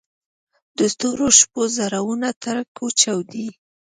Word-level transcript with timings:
د 0.77 0.79
تورو 0.99 1.27
شپو 1.39 1.61
زړونه 1.77 2.29
ترک 2.43 2.69
وچاودي 2.85 3.47